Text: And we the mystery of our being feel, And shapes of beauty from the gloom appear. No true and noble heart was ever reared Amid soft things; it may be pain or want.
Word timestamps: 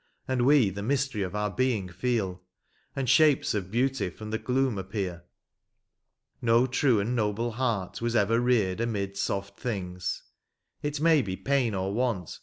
And 0.27 0.47
we 0.47 0.71
the 0.71 0.81
mystery 0.81 1.21
of 1.21 1.35
our 1.35 1.51
being 1.51 1.87
feel, 1.87 2.41
And 2.95 3.07
shapes 3.07 3.53
of 3.53 3.69
beauty 3.69 4.09
from 4.09 4.31
the 4.31 4.39
gloom 4.39 4.79
appear. 4.79 5.25
No 6.41 6.65
true 6.65 6.99
and 6.99 7.15
noble 7.15 7.51
heart 7.51 8.01
was 8.01 8.15
ever 8.15 8.39
reared 8.39 8.81
Amid 8.81 9.15
soft 9.15 9.59
things; 9.59 10.23
it 10.81 10.99
may 10.99 11.21
be 11.21 11.35
pain 11.35 11.75
or 11.75 11.93
want. 11.93 12.39